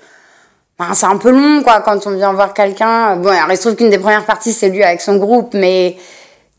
c'est 0.93 1.05
un 1.05 1.17
peu 1.17 1.31
long, 1.31 1.61
quoi, 1.61 1.81
quand 1.81 2.07
on 2.07 2.11
vient 2.11 2.31
voir 2.33 2.53
quelqu'un. 2.53 3.17
Bon, 3.17 3.31
il 3.49 3.57
se 3.57 3.61
trouve 3.61 3.75
qu'une 3.75 3.89
des 3.89 3.97
premières 3.97 4.25
parties, 4.25 4.53
c'est 4.53 4.69
lui 4.69 4.83
avec 4.83 5.01
son 5.01 5.17
groupe, 5.17 5.53
mais 5.53 5.97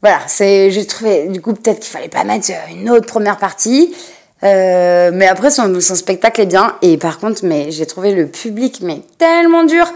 voilà, 0.03 0.19
c'est, 0.27 0.71
j'ai 0.71 0.87
trouvé, 0.87 1.29
du 1.29 1.41
coup, 1.41 1.55
peut-être 1.55 1.81
qu'il 1.81 1.91
fallait 1.91 2.09
pas 2.09 2.25
mettre 2.25 2.51
une 2.71 2.91
autre 2.91 3.07
première 3.07 3.39
partie. 3.39 3.95
Euh, 4.43 5.11
mais 5.13 5.27
après, 5.27 5.51
son, 5.51 5.81
son, 5.81 5.95
spectacle 5.95 6.41
est 6.41 6.47
bien. 6.47 6.77
Et 6.83 6.97
par 6.97 7.19
contre, 7.19 7.45
mais 7.45 7.71
j'ai 7.71 7.87
trouvé 7.87 8.15
le 8.15 8.27
public, 8.27 8.81
mais 8.83 9.03
tellement 9.19 9.65
dur, 9.65 9.91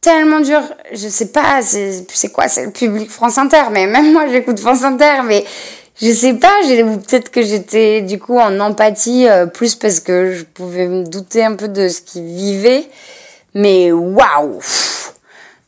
tellement 0.00 0.40
dur. 0.40 0.60
Je 0.92 1.08
sais 1.08 1.28
pas, 1.28 1.60
c'est 1.62 2.32
quoi, 2.32 2.48
c'est 2.48 2.64
le 2.64 2.70
public 2.70 3.10
France 3.10 3.36
Inter? 3.38 3.64
Mais 3.72 3.86
même 3.86 4.12
moi, 4.12 4.26
j'écoute 4.30 4.58
France 4.58 4.82
Inter, 4.84 5.22
mais 5.24 5.44
je 6.00 6.10
sais 6.12 6.34
pas, 6.34 6.52
peut-être 6.66 7.30
que 7.30 7.42
j'étais, 7.42 8.02
du 8.02 8.18
coup, 8.18 8.38
en 8.38 8.58
empathie, 8.58 9.28
euh, 9.28 9.46
plus 9.46 9.76
parce 9.76 10.00
que 10.00 10.32
je 10.32 10.42
pouvais 10.42 10.88
me 10.88 11.04
douter 11.04 11.44
un 11.44 11.54
peu 11.54 11.68
de 11.68 11.88
ce 11.88 12.00
qu'ils 12.00 12.24
vivaient. 12.24 12.84
Mais 13.54 13.92
waouh 13.92 14.58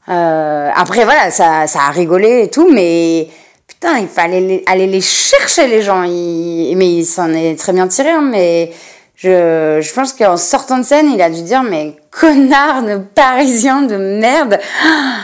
euh, 0.08 0.70
Après, 0.74 1.04
voilà, 1.04 1.30
ça, 1.30 1.68
ça 1.68 1.80
a 1.86 1.90
rigolé 1.90 2.42
et 2.44 2.50
tout, 2.50 2.68
mais 2.72 3.28
putain, 3.68 3.98
il 3.98 4.08
fallait 4.08 4.64
aller 4.66 4.88
les 4.88 5.00
chercher, 5.00 5.68
les 5.68 5.82
gens. 5.82 6.00
mais 6.00 6.96
il 6.96 7.06
s'en 7.06 7.32
est 7.32 7.56
très 7.56 7.72
bien 7.72 7.86
tiré, 7.86 8.10
hein, 8.10 8.28
mais 8.28 8.72
je, 9.14 9.78
je 9.80 9.94
pense 9.94 10.12
qu'en 10.12 10.36
sortant 10.36 10.78
de 10.78 10.84
scène, 10.84 11.08
il 11.14 11.22
a 11.22 11.30
dû 11.30 11.42
dire, 11.42 11.62
mais 11.62 11.94
connard 12.10 12.82
de 12.82 12.98
parisien 12.98 13.82
de 13.82 13.96
merde. 13.96 14.58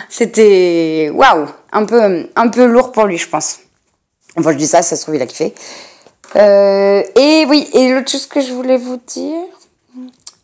C'était 0.09 1.11
waouh, 1.13 1.47
un 1.73 1.85
peu, 1.87 2.29
un 2.37 2.49
peu 2.49 2.67
lourd 2.67 2.93
pour 2.93 3.07
lui, 3.07 3.19
je 3.19 3.29
pense. 3.29 3.59
Enfin, 4.39 4.53
je 4.53 4.57
dis 4.57 4.67
ça, 4.67 4.83
ça 4.83 4.97
se 4.97 5.03
trouve, 5.03 5.17
il 5.17 5.23
a 5.23 5.27
kiffé. 5.27 5.55
Euh, 6.37 7.03
et 7.17 7.45
oui, 7.47 7.69
et 7.75 7.93
l'autre 7.93 8.11
chose 8.11 8.27
que 8.27 8.41
je 8.41 8.53
voulais 8.53 8.79
vous 8.79 8.99
dire, 9.07 9.45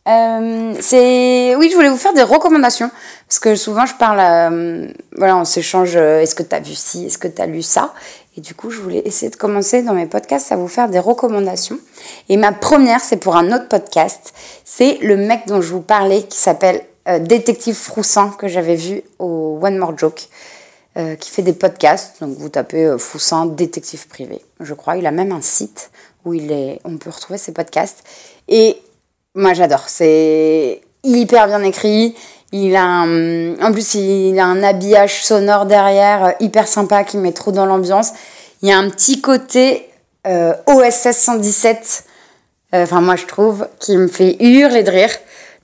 euh, 0.06 0.74
c'est 0.80 1.54
oui, 1.56 1.68
je 1.70 1.76
voulais 1.76 1.88
vous 1.88 1.96
faire 1.96 2.14
des 2.14 2.22
recommandations 2.22 2.90
parce 3.26 3.38
que 3.38 3.54
souvent 3.54 3.86
je 3.86 3.94
parle, 3.94 4.20
euh, 4.20 4.88
voilà, 5.16 5.36
on 5.36 5.44
s'échange. 5.44 5.96
Est-ce 5.96 6.34
que 6.34 6.42
tu 6.42 6.54
as 6.54 6.60
vu 6.60 6.74
ci, 6.74 7.06
est-ce 7.06 7.18
que 7.18 7.28
tu 7.28 7.40
as 7.40 7.46
lu 7.46 7.62
ça? 7.62 7.94
Et 8.36 8.40
du 8.40 8.54
coup, 8.54 8.70
je 8.70 8.80
voulais 8.80 9.02
essayer 9.04 9.30
de 9.30 9.36
commencer 9.36 9.82
dans 9.82 9.94
mes 9.94 10.06
podcasts 10.06 10.52
à 10.52 10.56
vous 10.56 10.68
faire 10.68 10.88
des 10.88 11.00
recommandations. 11.00 11.78
Et 12.28 12.36
ma 12.36 12.52
première, 12.52 13.00
c'est 13.00 13.16
pour 13.16 13.36
un 13.36 13.52
autre 13.52 13.68
podcast. 13.68 14.32
C'est 14.64 14.98
le 15.02 15.16
mec 15.16 15.46
dont 15.48 15.60
je 15.60 15.72
vous 15.72 15.80
parlais 15.80 16.22
qui 16.22 16.38
s'appelle 16.38 16.82
Détective 17.20 17.74
Froussin 17.74 18.32
que 18.38 18.46
j'avais 18.46 18.76
vu 18.76 19.02
au 19.18 19.58
One 19.60 19.78
More 19.78 19.96
Joke. 19.98 20.28
Euh, 20.96 21.16
qui 21.16 21.30
fait 21.30 21.42
des 21.42 21.52
podcasts. 21.52 22.20
Donc 22.20 22.36
vous 22.38 22.48
tapez 22.48 22.86
euh, 22.86 22.98
Foussin 22.98 23.46
détective 23.46 24.08
privé, 24.08 24.40
je 24.58 24.74
crois. 24.74 24.96
Il 24.96 25.06
a 25.06 25.10
même 25.10 25.32
un 25.32 25.42
site 25.42 25.90
où 26.24 26.34
il 26.34 26.50
est, 26.50 26.80
on 26.84 26.96
peut 26.96 27.10
retrouver 27.10 27.38
ses 27.38 27.52
podcasts. 27.52 28.02
Et 28.48 28.80
moi 29.34 29.54
j'adore. 29.54 29.84
C'est 29.88 30.80
hyper 31.04 31.46
bien 31.46 31.62
écrit. 31.62 32.16
Il 32.52 32.74
a 32.74 33.02
en 33.02 33.72
plus 33.72 33.94
il 33.94 34.38
a 34.38 34.46
un 34.46 34.62
habillage 34.62 35.24
sonore 35.24 35.66
derrière 35.66 36.24
euh, 36.24 36.30
hyper 36.40 36.66
sympa 36.66 37.04
qui 37.04 37.18
met 37.18 37.32
trop 37.32 37.52
dans 37.52 37.66
l'ambiance. 37.66 38.12
Il 38.62 38.68
y 38.68 38.72
a 38.72 38.78
un 38.78 38.88
petit 38.88 39.20
côté 39.20 39.88
euh, 40.26 40.54
OSS 40.66 41.12
117. 41.12 42.04
Enfin 42.72 43.00
moi 43.00 43.16
je 43.16 43.26
trouve 43.26 43.68
qui 43.78 43.96
me 43.96 44.08
fait 44.08 44.36
hurler 44.40 44.82
de 44.82 44.90
rire. 44.90 45.10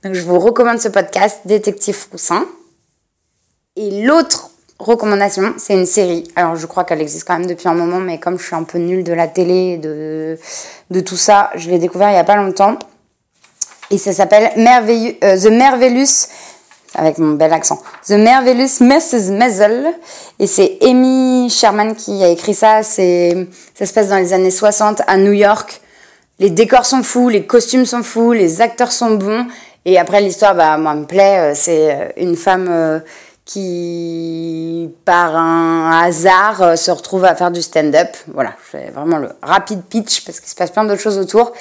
Donc 0.03 0.13
je 0.13 0.21
vous 0.21 0.39
recommande 0.39 0.79
ce 0.79 0.87
podcast 0.87 1.39
Détective 1.45 1.95
Foussin. 1.95 2.45
Et 3.75 4.03
l'autre 4.03 4.51
recommandation, 4.79 5.53
c'est 5.57 5.73
une 5.73 5.85
série. 5.85 6.25
Alors, 6.35 6.55
je 6.55 6.65
crois 6.65 6.83
qu'elle 6.83 7.01
existe 7.01 7.25
quand 7.25 7.37
même 7.37 7.47
depuis 7.47 7.67
un 7.67 7.73
moment, 7.73 7.99
mais 7.99 8.19
comme 8.19 8.37
je 8.37 8.45
suis 8.45 8.55
un 8.55 8.63
peu 8.63 8.77
nulle 8.77 9.03
de 9.03 9.13
la 9.13 9.27
télé, 9.27 9.77
de, 9.77 10.37
de 10.91 10.99
tout 10.99 11.17
ça, 11.17 11.49
je 11.55 11.69
l'ai 11.69 11.79
découvert 11.79 12.09
il 12.09 12.13
n'y 12.13 12.19
a 12.19 12.23
pas 12.23 12.35
longtemps. 12.35 12.77
Et 13.91 13.97
ça 13.97 14.13
s'appelle 14.13 14.51
Merveilleux, 14.57 15.15
euh, 15.23 15.37
The 15.37 15.51
Merveillous, 15.51 16.27
avec 16.95 17.17
mon 17.17 17.33
bel 17.33 17.53
accent, 17.53 17.79
The 18.07 18.11
Merveillous 18.13 18.81
Mrs. 18.81 19.31
Maisel. 19.31 19.93
Et 20.39 20.47
c'est 20.47 20.77
Amy 20.81 21.49
Sherman 21.49 21.95
qui 21.95 22.23
a 22.23 22.29
écrit 22.29 22.53
ça. 22.53 22.83
C'est, 22.83 23.47
ça 23.73 23.85
se 23.85 23.93
passe 23.93 24.09
dans 24.09 24.17
les 24.17 24.33
années 24.33 24.51
60 24.51 25.01
à 25.07 25.17
New 25.17 25.33
York. 25.33 25.81
Les 26.39 26.49
décors 26.49 26.85
sont 26.85 27.03
fous, 27.03 27.29
les 27.29 27.45
costumes 27.45 27.85
sont 27.85 28.03
fous, 28.03 28.33
les 28.33 28.61
acteurs 28.61 28.91
sont 28.91 29.11
bons. 29.11 29.45
Et 29.85 29.99
après, 29.99 30.19
l'histoire, 30.19 30.55
bah, 30.55 30.77
moi, 30.77 30.95
me 30.95 31.05
plaît. 31.05 31.51
Euh, 31.51 31.53
c'est 31.55 31.93
euh, 31.93 32.07
une 32.17 32.35
femme 32.35 32.67
qui, 33.45 34.89
par 35.05 35.35
un 35.35 36.01
hasard, 36.01 36.61
euh, 36.61 36.75
se 36.75 36.89
retrouve 36.89 37.25
à 37.25 37.35
faire 37.35 37.51
du 37.51 37.61
stand-up. 37.61 38.09
Voilà, 38.33 38.55
je 38.65 38.77
fais 38.77 38.89
vraiment 38.89 39.17
le 39.17 39.29
rapide 39.41 39.83
pitch 39.83 40.25
parce 40.25 40.39
qu'il 40.39 40.49
se 40.49 40.55
passe 40.55 40.71
plein 40.71 40.83
d'autres 40.83 41.01
choses 41.01 41.19
autour. 41.19 41.53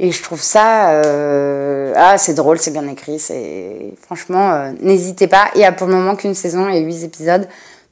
Et 0.00 0.10
je 0.10 0.20
trouve 0.20 0.42
ça, 0.42 0.90
euh, 0.90 1.92
ah, 1.94 2.18
c'est 2.18 2.34
drôle, 2.34 2.58
c'est 2.58 2.72
bien 2.72 2.88
écrit, 2.88 3.20
c'est 3.20 3.94
franchement, 4.02 4.52
euh, 4.52 4.72
n'hésitez 4.80 5.28
pas. 5.28 5.48
Il 5.54 5.60
y 5.60 5.64
a 5.64 5.70
pour 5.70 5.86
le 5.86 5.94
moment 5.94 6.16
qu'une 6.16 6.34
saison 6.34 6.68
et 6.68 6.80
huit 6.80 7.04
épisodes, 7.04 7.46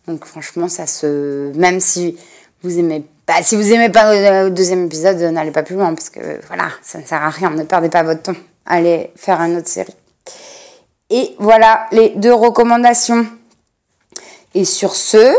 donc 0.08 0.25
franchement, 0.25 0.68
ça 0.68 0.88
se, 0.88 1.52
même 1.56 1.78
si 1.78 2.18
vous 2.64 2.78
aimez 2.80 3.04
pas, 3.26 3.42
si 3.42 3.54
vous 3.54 3.72
aimez 3.72 3.90
pas 3.90 4.42
le 4.42 4.50
deuxième 4.50 4.87
épisode, 4.87 5.18
n'allez 5.18 5.52
pas 5.52 5.62
plus 5.62 5.76
loin 5.76 5.94
parce 5.94 6.10
que 6.10 6.44
voilà, 6.49 6.70
ça 6.82 6.99
ne 6.99 7.04
sert 7.04 7.22
à 7.22 7.30
rien, 7.30 7.50
ne 7.50 7.62
perdez 7.62 7.90
pas 7.90 8.02
votre 8.02 8.22
temps. 8.22 8.37
Allez 8.66 9.12
faire 9.14 9.40
une 9.40 9.56
autre 9.58 9.68
série. 9.68 9.94
Et 11.11 11.35
voilà 11.38 11.87
les 11.93 12.11
deux 12.11 12.33
recommandations. 12.33 13.26
Et 14.55 14.64
sur 14.64 14.95
ce, 14.95 15.37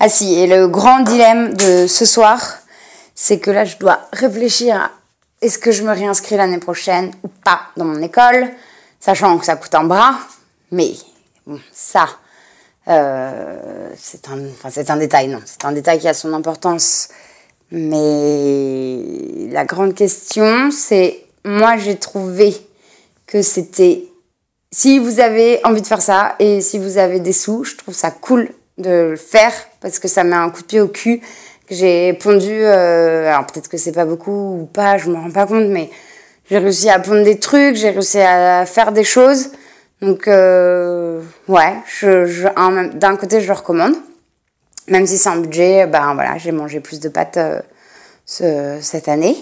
ah 0.00 0.08
si, 0.08 0.34
et 0.34 0.46
le 0.46 0.68
grand 0.68 1.00
dilemme 1.00 1.54
de 1.54 1.86
ce 1.86 2.04
soir, 2.04 2.58
c'est 3.14 3.38
que 3.38 3.50
là, 3.50 3.64
je 3.64 3.76
dois 3.76 4.00
réfléchir 4.12 4.76
à 4.76 4.90
est-ce 5.40 5.58
que 5.58 5.72
je 5.72 5.82
me 5.82 5.92
réinscris 5.92 6.36
l'année 6.36 6.58
prochaine 6.58 7.12
ou 7.22 7.28
pas 7.28 7.60
dans 7.76 7.84
mon 7.84 8.00
école, 8.00 8.48
sachant 9.00 9.38
que 9.38 9.44
ça 9.44 9.56
coûte 9.56 9.74
un 9.74 9.84
bras, 9.84 10.14
mais 10.70 10.92
bon, 11.46 11.60
ça, 11.72 12.06
euh, 12.88 13.90
c'est 13.96 14.28
un, 14.28 14.46
enfin, 14.50 14.70
c'est 14.70 14.90
un 14.90 14.96
détail, 14.96 15.28
non, 15.28 15.40
c'est 15.44 15.64
un 15.64 15.72
détail 15.72 15.98
qui 15.98 16.08
a 16.08 16.14
son 16.14 16.32
importance. 16.32 17.08
Mais 17.70 19.48
la 19.50 19.64
grande 19.64 19.94
question, 19.94 20.70
c'est, 20.70 21.24
moi, 21.44 21.76
j'ai 21.76 21.96
trouvé 21.96 22.54
que 23.26 23.42
c'était 23.42 24.04
si 24.72 24.98
vous 24.98 25.20
avez 25.20 25.60
envie 25.64 25.82
de 25.82 25.86
faire 25.86 26.02
ça 26.02 26.34
et 26.38 26.62
si 26.62 26.78
vous 26.78 26.96
avez 26.96 27.20
des 27.20 27.34
sous, 27.34 27.62
je 27.62 27.76
trouve 27.76 27.94
ça 27.94 28.10
cool 28.10 28.48
de 28.78 29.10
le 29.10 29.16
faire 29.16 29.52
parce 29.80 29.98
que 29.98 30.08
ça 30.08 30.24
met 30.24 30.34
un 30.34 30.48
coup 30.48 30.62
de 30.62 30.66
pied 30.66 30.80
au 30.80 30.88
cul. 30.88 31.20
J'ai 31.70 32.14
pondu, 32.14 32.50
euh, 32.50 33.28
alors 33.28 33.46
peut-être 33.46 33.68
que 33.68 33.76
c'est 33.76 33.92
pas 33.92 34.06
beaucoup 34.06 34.60
ou 34.60 34.64
pas, 34.64 34.96
je 34.96 35.10
me 35.10 35.16
rends 35.16 35.30
pas 35.30 35.46
compte, 35.46 35.68
mais 35.68 35.90
j'ai 36.50 36.58
réussi 36.58 36.88
à 36.88 36.98
pondre 36.98 37.22
des 37.22 37.38
trucs, 37.38 37.76
j'ai 37.76 37.90
réussi 37.90 38.18
à 38.18 38.66
faire 38.66 38.92
des 38.92 39.04
choses. 39.04 39.50
Donc 40.00 40.26
euh, 40.26 41.20
ouais, 41.48 41.74
je, 41.86 42.24
je 42.24 42.48
d'un 42.96 43.16
côté 43.16 43.40
je 43.40 43.46
le 43.46 43.52
recommande, 43.52 43.94
même 44.88 45.06
si 45.06 45.18
c'est 45.18 45.28
un 45.28 45.36
budget, 45.36 45.86
ben 45.86 46.14
voilà, 46.14 46.38
j'ai 46.38 46.50
mangé 46.50 46.80
plus 46.80 46.98
de 46.98 47.08
pâtes 47.08 47.36
euh, 47.36 47.60
ce, 48.24 48.78
cette 48.80 49.08
année. 49.08 49.36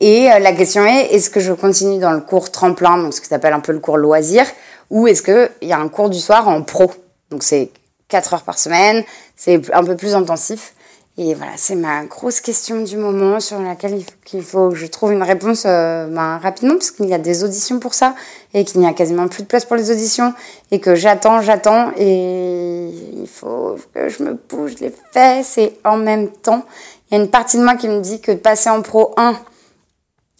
Et 0.00 0.30
euh, 0.30 0.38
la 0.38 0.52
question 0.52 0.84
est, 0.84 1.14
est-ce 1.14 1.30
que 1.30 1.40
je 1.40 1.52
continue 1.52 1.98
dans 1.98 2.12
le 2.12 2.20
cours 2.20 2.50
tremplin, 2.50 2.98
donc 2.98 3.14
ce 3.14 3.20
qui 3.20 3.28
s'appelle 3.28 3.52
un 3.52 3.60
peu 3.60 3.72
le 3.72 3.78
cours 3.78 3.96
loisir, 3.96 4.44
ou 4.90 5.06
est-ce 5.06 5.22
qu'il 5.22 5.68
y 5.68 5.72
a 5.72 5.78
un 5.78 5.88
cours 5.88 6.10
du 6.10 6.18
soir 6.18 6.48
en 6.48 6.62
pro? 6.62 6.90
Donc 7.30 7.42
c'est 7.42 7.70
4 8.08 8.34
heures 8.34 8.42
par 8.42 8.58
semaine, 8.58 9.04
c'est 9.36 9.72
un 9.72 9.84
peu 9.84 9.96
plus 9.96 10.14
intensif. 10.14 10.74
Et 11.16 11.34
voilà, 11.34 11.52
c'est 11.56 11.76
ma 11.76 12.04
grosse 12.06 12.40
question 12.40 12.82
du 12.82 12.96
moment 12.96 13.38
sur 13.38 13.60
laquelle 13.60 14.02
il 14.32 14.42
faut 14.42 14.70
que 14.70 14.74
je 14.74 14.86
trouve 14.86 15.12
une 15.12 15.22
réponse 15.22 15.62
euh, 15.64 16.08
ben, 16.08 16.38
rapidement, 16.38 16.74
parce 16.74 16.90
qu'il 16.90 17.06
y 17.06 17.14
a 17.14 17.18
des 17.18 17.44
auditions 17.44 17.78
pour 17.78 17.94
ça, 17.94 18.16
et 18.52 18.64
qu'il 18.64 18.80
n'y 18.80 18.86
a 18.88 18.92
quasiment 18.92 19.28
plus 19.28 19.44
de 19.44 19.46
place 19.46 19.64
pour 19.64 19.76
les 19.76 19.92
auditions, 19.92 20.34
et 20.72 20.80
que 20.80 20.96
j'attends, 20.96 21.40
j'attends, 21.40 21.92
et 21.96 22.88
il 22.88 23.28
faut 23.28 23.76
que 23.94 24.08
je 24.08 24.24
me 24.24 24.32
bouge 24.32 24.74
les 24.80 24.92
fesses, 25.12 25.56
et 25.56 25.78
en 25.84 25.98
même 25.98 26.30
temps, 26.30 26.64
il 27.08 27.16
y 27.16 27.20
a 27.20 27.22
une 27.22 27.30
partie 27.30 27.58
de 27.58 27.62
moi 27.62 27.76
qui 27.76 27.86
me 27.86 28.00
dit 28.00 28.20
que 28.20 28.32
passer 28.32 28.68
en 28.68 28.82
pro 28.82 29.14
1, 29.16 29.36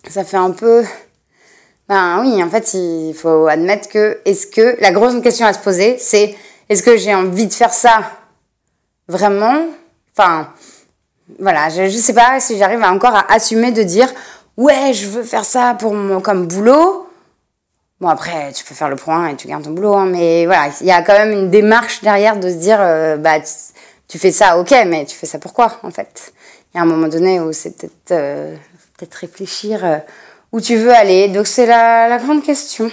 ça 0.09 0.25
fait 0.25 0.37
un 0.37 0.51
peu. 0.51 0.85
Ben 1.89 2.21
oui, 2.23 2.43
en 2.43 2.49
fait, 2.49 2.75
il 2.75 3.15
faut 3.15 3.47
admettre 3.47 3.89
que 3.89 4.19
est-ce 4.25 4.47
que 4.47 4.77
la 4.81 4.91
grosse 4.93 5.21
question 5.23 5.47
à 5.47 5.53
se 5.53 5.59
poser, 5.59 5.99
c'est 5.99 6.35
est-ce 6.69 6.83
que 6.83 6.97
j'ai 6.97 7.15
envie 7.15 7.47
de 7.47 7.53
faire 7.53 7.75
ça 7.75 8.11
vraiment? 9.07 9.67
Enfin, 10.17 10.49
voilà, 11.39 11.69
je, 11.69 11.89
je 11.89 11.97
sais 11.97 12.15
pas 12.15 12.41
si 12.41 12.57
j'arrive 12.57 12.83
encore 12.83 13.15
à 13.15 13.33
assumer 13.33 13.71
de 13.73 13.83
dire 13.83 14.09
ouais, 14.57 14.93
je 14.93 15.09
veux 15.09 15.23
faire 15.23 15.45
ça 15.45 15.75
pour 15.75 15.95
mon, 15.95 16.21
comme 16.21 16.47
boulot. 16.47 17.09
Bon 18.01 18.09
après, 18.09 18.53
tu 18.53 18.65
peux 18.65 18.75
faire 18.75 18.89
le 18.89 18.97
point 18.97 19.29
et 19.29 19.37
tu 19.37 19.49
gardes 19.49 19.65
ton 19.65 19.71
boulot, 19.71 19.95
hein, 19.95 20.07
mais 20.07 20.47
voilà, 20.47 20.71
il 20.81 20.87
y 20.87 20.91
a 20.91 21.03
quand 21.03 21.15
même 21.15 21.33
une 21.33 21.51
démarche 21.51 22.03
derrière 22.03 22.39
de 22.39 22.49
se 22.51 22.57
dire 22.57 22.79
euh, 22.81 23.17
bah 23.17 23.41
tu, 24.09 24.19
fais 24.19 24.33
ça, 24.33 24.59
ok, 24.59 24.75
mais 24.87 25.05
tu 25.05 25.17
fais 25.17 25.27
ça 25.27 25.39
pourquoi 25.39 25.79
en 25.83 25.91
fait? 25.91 26.33
Il 26.73 26.79
y 26.79 26.81
a 26.81 26.83
un 26.83 26.87
moment 26.87 27.09
donné 27.09 27.41
où 27.41 27.53
c'est 27.53 27.77
peut-être 27.77 28.11
euh, 28.11 28.57
peut-être 28.97 29.15
réfléchir 29.15 29.85
euh, 29.85 29.99
où 30.53 30.61
tu 30.61 30.77
veux 30.77 30.93
aller. 30.93 31.29
Donc 31.29 31.47
c'est 31.47 31.67
la, 31.67 32.09
la 32.09 32.19
grande 32.19 32.43
question. 32.43 32.91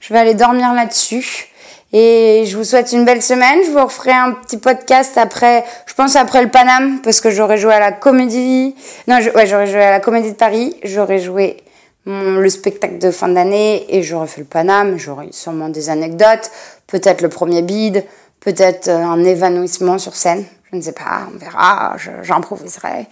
Je 0.00 0.12
vais 0.12 0.18
aller 0.18 0.34
dormir 0.34 0.72
là-dessus. 0.72 1.48
Et 1.92 2.44
je 2.46 2.56
vous 2.56 2.64
souhaite 2.64 2.92
une 2.92 3.04
belle 3.04 3.22
semaine. 3.22 3.60
Je 3.64 3.70
vous 3.70 3.82
referai 3.82 4.12
un 4.12 4.32
petit 4.32 4.58
podcast 4.58 5.16
après, 5.16 5.64
je 5.86 5.94
pense 5.94 6.16
après 6.16 6.42
le 6.42 6.50
Paname, 6.50 7.00
parce 7.02 7.20
que 7.20 7.30
j'aurais 7.30 7.56
joué 7.56 7.72
à 7.72 7.80
la 7.80 7.92
comédie. 7.92 8.74
Non, 9.06 9.16
ouais, 9.16 9.46
j'aurais 9.46 9.66
joué 9.66 9.82
à 9.82 9.90
la 9.90 10.00
comédie 10.00 10.32
de 10.32 10.36
Paris. 10.36 10.76
J'aurais 10.84 11.18
joué 11.18 11.56
le 12.04 12.48
spectacle 12.48 12.98
de 12.98 13.10
fin 13.10 13.28
d'année 13.28 13.86
et 13.94 14.02
j'aurais 14.02 14.26
fait 14.26 14.40
le 14.40 14.46
Paname. 14.46 14.98
J'aurais 14.98 15.28
sûrement 15.30 15.68
des 15.68 15.90
anecdotes, 15.90 16.50
peut-être 16.86 17.20
le 17.22 17.28
premier 17.28 17.62
bide, 17.62 18.04
peut-être 18.40 18.88
euh, 18.88 18.96
un 18.96 19.24
évanouissement 19.24 19.98
sur 19.98 20.14
scène 20.14 20.44
je 20.70 20.76
ne 20.76 20.82
sais 20.82 20.92
pas, 20.92 21.28
on 21.32 21.38
verra, 21.38 21.96
j'improviserai, 22.22 23.06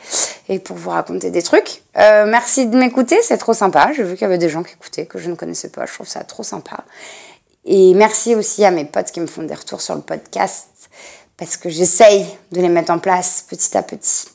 et 0.49 0.59
pour 0.59 0.77
vous 0.77 0.91
raconter 0.91 1.31
des 1.31 1.43
trucs. 1.43 1.83
Euh, 1.97 2.27
merci 2.27 2.67
de 2.67 2.77
m'écouter, 2.77 3.19
c'est 3.23 3.39
trop 3.39 3.55
sympa. 3.55 3.93
J'ai 3.97 4.03
vu 4.03 4.15
qu'il 4.15 4.23
y 4.23 4.25
avait 4.27 4.39
des 4.39 4.49
gens 4.49 4.63
qui 4.63 4.75
écoutaient, 4.75 5.07
que 5.07 5.19
je 5.19 5.31
ne 5.31 5.35
connaissais 5.35 5.71
pas, 5.71 5.87
je 5.87 5.95
trouve 5.95 6.07
ça 6.07 6.23
trop 6.25 6.43
sympa. 6.43 6.85
Et 7.65 7.95
merci 7.95 8.35
aussi 8.35 8.65
à 8.65 8.71
mes 8.71 8.85
potes 8.85 9.11
qui 9.11 9.21
me 9.21 9.27
font 9.27 9.43
des 9.43 9.55
retours 9.55 9.81
sur 9.81 9.95
le 9.95 10.03
podcast, 10.03 10.69
parce 11.37 11.57
que 11.57 11.69
j'essaye 11.69 12.27
de 12.53 12.61
les 12.61 12.69
mettre 12.69 12.93
en 12.93 12.99
place 12.99 13.45
petit 13.49 13.77
à 13.77 13.83
petit. 13.83 14.29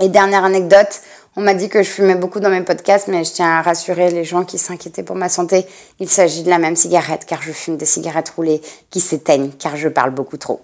Et 0.00 0.08
dernière 0.08 0.44
anecdote, 0.44 1.00
on 1.36 1.42
m'a 1.42 1.54
dit 1.54 1.68
que 1.68 1.82
je 1.82 1.88
fumais 1.88 2.14
beaucoup 2.14 2.40
dans 2.40 2.50
mes 2.50 2.62
podcasts, 2.62 3.08
mais 3.08 3.24
je 3.24 3.32
tiens 3.32 3.58
à 3.58 3.62
rassurer 3.62 4.10
les 4.10 4.24
gens 4.24 4.44
qui 4.44 4.58
s'inquiétaient 4.58 5.02
pour 5.02 5.16
ma 5.16 5.28
santé. 5.28 5.66
Il 6.00 6.08
s'agit 6.08 6.42
de 6.42 6.50
la 6.50 6.58
même 6.58 6.76
cigarette, 6.76 7.24
car 7.26 7.42
je 7.42 7.52
fume 7.52 7.76
des 7.76 7.86
cigarettes 7.86 8.30
roulées 8.30 8.60
qui 8.90 9.00
s'éteignent, 9.00 9.50
car 9.50 9.76
je 9.76 9.88
parle 9.88 10.10
beaucoup 10.10 10.36
trop. 10.36 10.62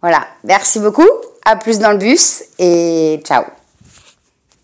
Voilà, 0.00 0.26
merci 0.44 0.78
beaucoup, 0.80 1.08
à 1.44 1.56
plus 1.56 1.78
dans 1.78 1.90
le 1.90 1.98
bus 1.98 2.44
et 2.58 3.20
ciao 3.24 3.44